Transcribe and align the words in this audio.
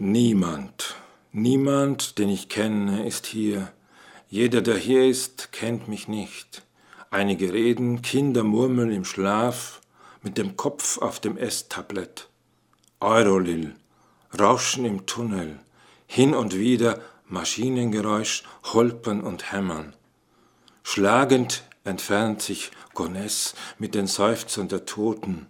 Niemand, 0.00 0.94
niemand, 1.32 2.18
den 2.20 2.28
ich 2.28 2.48
kenne, 2.48 3.04
ist 3.04 3.26
hier. 3.26 3.72
Jeder, 4.28 4.60
der 4.60 4.76
hier 4.76 5.04
ist, 5.04 5.50
kennt 5.50 5.88
mich 5.88 6.06
nicht. 6.06 6.62
Einige 7.10 7.52
reden, 7.52 8.00
Kinder 8.00 8.44
murmeln 8.44 8.92
im 8.92 9.04
Schlaf, 9.04 9.80
mit 10.22 10.38
dem 10.38 10.56
Kopf 10.56 10.98
auf 10.98 11.18
dem 11.18 11.36
Esstablett. 11.36 12.28
Eurolil, 13.00 13.74
Rauschen 14.38 14.84
im 14.84 15.04
Tunnel, 15.06 15.58
hin 16.06 16.32
und 16.32 16.54
wieder 16.54 17.00
Maschinengeräusch, 17.26 18.44
Holpern 18.72 19.20
und 19.20 19.50
Hämmern. 19.50 19.96
Schlagend 20.84 21.64
entfernt 21.82 22.40
sich 22.40 22.70
Gonesse 22.94 23.56
mit 23.80 23.96
den 23.96 24.06
Seufzern 24.06 24.68
der 24.68 24.86
Toten. 24.86 25.48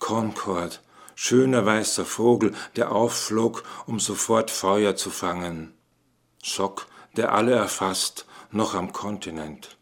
Concord, 0.00 0.82
schöner 1.22 1.66
weißer 1.66 2.06
Vogel, 2.06 2.54
der 2.76 2.92
aufflog, 2.92 3.62
um 3.84 4.00
sofort 4.00 4.50
Feuer 4.50 4.96
zu 4.96 5.10
fangen. 5.10 5.74
Schock, 6.42 6.86
der 7.14 7.34
alle 7.34 7.52
erfasst, 7.52 8.24
noch 8.52 8.74
am 8.74 8.94
Kontinent. 8.94 9.76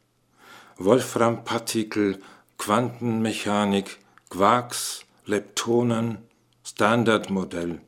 Wolframpartikel, 0.78 2.20
Quantenmechanik, 2.58 4.00
Quarks, 4.30 5.04
Leptonen, 5.27 6.18
Standardmodell. 6.64 7.82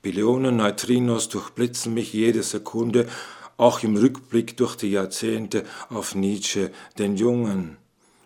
Billionen 0.00 0.56
Neutrinos 0.56 1.28
durchblitzen 1.28 1.92
mich 1.92 2.14
jede 2.14 2.42
Sekunde, 2.42 3.06
auch 3.58 3.82
im 3.82 3.94
Rückblick 3.94 4.56
durch 4.56 4.74
die 4.74 4.90
Jahrzehnte 4.90 5.64
auf 5.90 6.14
Nietzsche, 6.14 6.72
den 6.98 7.16
Jungen. 7.16 7.76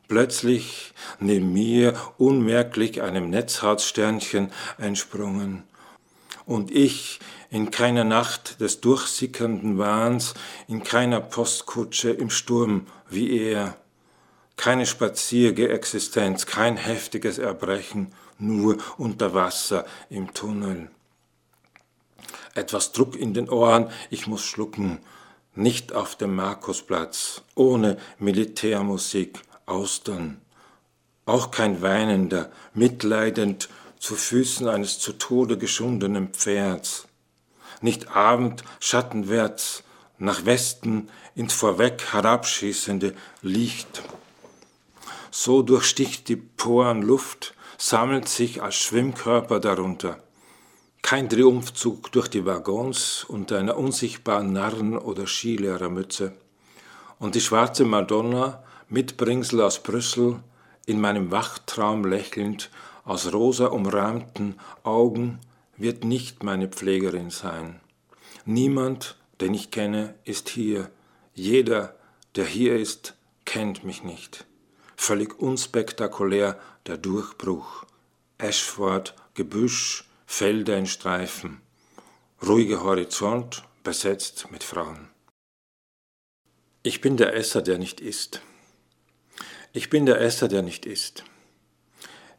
Plötzlich 0.08 0.92
neben 1.18 1.52
mir 1.52 1.94
unmerklich 2.18 3.02
einem 3.02 3.30
Netzhautsternchen 3.30 4.52
entsprungen. 4.78 5.64
Und 6.46 6.70
ich 6.70 7.20
in 7.50 7.70
keiner 7.70 8.04
Nacht 8.04 8.60
des 8.60 8.80
durchsickernden 8.80 9.78
Wahns, 9.78 10.34
in 10.68 10.82
keiner 10.82 11.20
Postkutsche 11.20 12.10
im 12.10 12.28
Sturm 12.28 12.86
wie 13.08 13.38
er. 13.38 13.76
Keine 14.56 14.86
spazierge 14.86 15.68
Existenz, 15.68 16.46
kein 16.46 16.76
heftiges 16.76 17.38
Erbrechen, 17.38 18.12
nur 18.38 18.78
unter 18.98 19.34
Wasser 19.34 19.86
im 20.10 20.34
Tunnel. 20.34 20.90
Etwas 22.54 22.92
Druck 22.92 23.16
in 23.16 23.34
den 23.34 23.48
Ohren, 23.48 23.90
ich 24.10 24.26
muss 24.26 24.44
schlucken. 24.44 24.98
Nicht 25.54 25.92
auf 25.92 26.16
dem 26.16 26.34
Markusplatz, 26.34 27.42
ohne 27.54 27.98
Militärmusik, 28.18 29.40
Austern. 29.66 30.40
Auch 31.26 31.50
kein 31.50 31.80
weinender, 31.82 32.50
mitleidend 32.74 33.68
zu 33.98 34.14
Füßen 34.14 34.68
eines 34.68 34.98
zu 34.98 35.14
Tode 35.14 35.56
geschundenen 35.56 36.28
Pferds. 36.28 37.06
Nicht 37.80 38.14
Abend 38.14 38.62
schattenwärts, 38.80 39.84
nach 40.18 40.44
Westen 40.44 41.08
ins 41.34 41.54
vorweg 41.54 42.12
herabschießende 42.12 43.14
Licht. 43.42 44.02
So 45.30 45.62
durchsticht 45.62 46.28
die 46.28 46.36
Poren 46.36 47.02
Luft, 47.02 47.54
sammelt 47.78 48.28
sich 48.28 48.62
als 48.62 48.76
Schwimmkörper 48.76 49.60
darunter. 49.60 50.22
Kein 51.02 51.28
Triumphzug 51.28 52.12
durch 52.12 52.28
die 52.28 52.46
Waggons 52.46 53.24
unter 53.28 53.58
einer 53.58 53.76
unsichtbaren 53.76 54.52
Narren- 54.52 54.96
oder 54.96 55.26
Skilehrermütze. 55.26 56.32
Und 57.18 57.34
die 57.34 57.40
schwarze 57.42 57.84
Madonna 57.84 58.63
Mitbringsel 58.88 59.60
aus 59.60 59.82
Brüssel, 59.82 60.40
in 60.86 61.00
meinem 61.00 61.30
Wachtraum 61.30 62.04
lächelnd, 62.04 62.70
aus 63.04 63.32
rosa 63.32 63.66
umrahmten 63.66 64.58
Augen, 64.82 65.40
wird 65.76 66.04
nicht 66.04 66.42
meine 66.42 66.68
Pflegerin 66.68 67.30
sein. 67.30 67.80
Niemand, 68.44 69.16
den 69.40 69.54
ich 69.54 69.70
kenne, 69.70 70.14
ist 70.24 70.48
hier. 70.48 70.90
Jeder, 71.34 71.96
der 72.36 72.44
hier 72.44 72.76
ist, 72.76 73.14
kennt 73.44 73.84
mich 73.84 74.04
nicht. 74.04 74.46
Völlig 74.96 75.38
unspektakulär 75.38 76.58
der 76.86 76.96
Durchbruch. 76.98 77.84
Ashford, 78.38 79.14
Gebüsch, 79.34 80.04
Felder 80.26 80.76
in 80.76 80.86
Streifen. 80.86 81.60
Ruhiger 82.46 82.82
Horizont, 82.82 83.64
besetzt 83.82 84.50
mit 84.50 84.64
Frauen. 84.64 85.08
Ich 86.82 87.00
bin 87.00 87.16
der 87.16 87.34
Esser, 87.34 87.62
der 87.62 87.78
nicht 87.78 88.00
isst. 88.00 88.40
Ich 89.76 89.90
bin 89.90 90.06
der 90.06 90.20
Esser, 90.20 90.46
der 90.46 90.62
nicht 90.62 90.86
isst. 90.86 91.24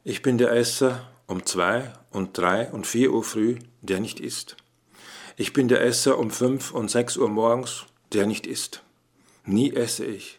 Ich 0.05 0.21
bin 0.21 0.37
der 0.37 0.53
Esser 0.53 1.11
um 1.27 1.45
zwei 1.45 1.91
und 2.09 2.37
drei 2.37 2.71
und 2.71 2.87
vier 2.87 3.11
Uhr 3.11 3.25
früh, 3.25 3.59
der 3.81 3.99
nicht 3.99 4.21
isst. 4.21 4.55
Ich 5.35 5.51
bin 5.51 5.67
der 5.67 5.81
Esser 5.81 6.17
um 6.17 6.31
fünf 6.31 6.71
und 6.71 6.89
sechs 6.89 7.17
Uhr 7.17 7.27
morgens, 7.27 7.87
der 8.13 8.25
nicht 8.25 8.47
isst. 8.47 8.83
Nie 9.43 9.73
esse 9.73 10.05
ich. 10.05 10.37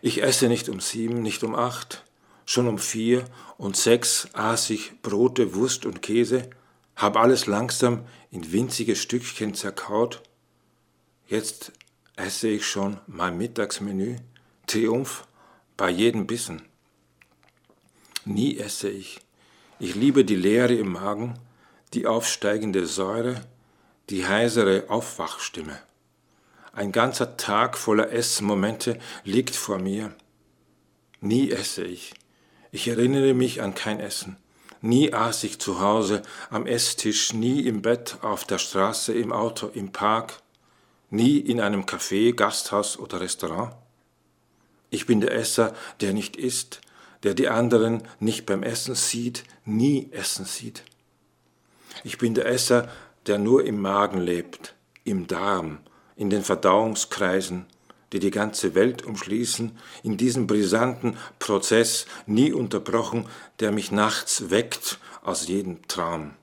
Ich 0.00 0.22
esse 0.22 0.48
nicht 0.48 0.70
um 0.70 0.80
sieben, 0.80 1.20
nicht 1.20 1.44
um 1.44 1.54
acht, 1.54 2.02
schon 2.46 2.66
um 2.66 2.78
vier 2.78 3.26
und 3.58 3.76
sechs 3.76 4.28
aß 4.32 4.70
ich 4.70 5.02
Brote, 5.02 5.54
Wurst 5.54 5.84
und 5.84 6.00
Käse, 6.00 6.48
hab 6.96 7.18
alles 7.18 7.44
langsam 7.44 8.06
in 8.30 8.52
winzige 8.52 8.96
Stückchen 8.96 9.52
zerkaut. 9.52 10.22
Jetzt 11.26 11.72
esse 12.16 12.48
ich 12.48 12.66
schon 12.66 13.00
mein 13.06 13.36
Mittagsmenü, 13.36 14.16
Triumph 14.66 15.26
bei 15.76 15.90
jedem 15.90 16.26
Bissen. 16.26 16.62
Nie 18.24 18.58
esse 18.58 18.88
ich. 18.88 19.20
Ich 19.78 19.94
liebe 19.94 20.24
die 20.24 20.36
Leere 20.36 20.74
im 20.74 20.92
Magen, 20.92 21.34
die 21.92 22.06
aufsteigende 22.06 22.86
Säure, 22.86 23.44
die 24.10 24.26
heisere 24.26 24.84
Aufwachstimme. 24.88 25.78
Ein 26.72 26.92
ganzer 26.92 27.36
Tag 27.36 27.76
voller 27.76 28.12
Essmomente 28.12 28.98
liegt 29.24 29.56
vor 29.56 29.78
mir. 29.78 30.14
Nie 31.20 31.50
esse 31.50 31.84
ich. 31.84 32.14
Ich 32.72 32.88
erinnere 32.88 33.34
mich 33.34 33.62
an 33.62 33.74
kein 33.74 34.00
Essen. 34.00 34.36
Nie 34.80 35.12
aß 35.12 35.44
ich 35.44 35.60
zu 35.60 35.80
Hause, 35.80 36.22
am 36.50 36.66
Esstisch, 36.66 37.32
nie 37.32 37.60
im 37.60 37.80
Bett, 37.80 38.18
auf 38.20 38.44
der 38.44 38.58
Straße, 38.58 39.14
im 39.14 39.32
Auto, 39.32 39.68
im 39.68 39.92
Park, 39.92 40.42
nie 41.08 41.38
in 41.38 41.60
einem 41.60 41.84
Café, 41.84 42.34
Gasthaus 42.34 42.98
oder 42.98 43.20
Restaurant. 43.20 43.74
Ich 44.94 45.06
bin 45.06 45.20
der 45.20 45.34
Esser, 45.34 45.74
der 46.00 46.12
nicht 46.12 46.36
isst, 46.36 46.80
der 47.24 47.34
die 47.34 47.48
anderen 47.48 48.04
nicht 48.20 48.46
beim 48.46 48.62
Essen 48.62 48.94
sieht, 48.94 49.42
nie 49.64 50.08
Essen 50.12 50.44
sieht. 50.44 50.84
Ich 52.04 52.16
bin 52.16 52.34
der 52.34 52.46
Esser, 52.46 52.88
der 53.26 53.38
nur 53.38 53.66
im 53.66 53.80
Magen 53.80 54.20
lebt, 54.20 54.76
im 55.02 55.26
Darm, 55.26 55.80
in 56.14 56.30
den 56.30 56.44
Verdauungskreisen, 56.44 57.66
die 58.12 58.20
die 58.20 58.30
ganze 58.30 58.76
Welt 58.76 59.02
umschließen, 59.02 59.76
in 60.04 60.16
diesem 60.16 60.46
brisanten 60.46 61.16
Prozess, 61.40 62.06
nie 62.26 62.52
unterbrochen, 62.52 63.26
der 63.58 63.72
mich 63.72 63.90
nachts 63.90 64.50
weckt 64.50 65.00
aus 65.24 65.48
jedem 65.48 65.88
Traum. 65.88 66.34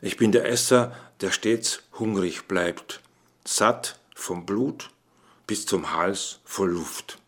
Ich 0.00 0.16
bin 0.16 0.30
der 0.30 0.48
Esser, 0.48 0.94
der 1.20 1.32
stets 1.32 1.82
hungrig 1.98 2.46
bleibt, 2.46 3.00
satt 3.44 3.98
vom 4.14 4.46
Blut 4.46 4.90
bis 5.48 5.66
zum 5.66 5.92
Hals 5.92 6.38
voll 6.44 6.70
Luft. 6.70 7.18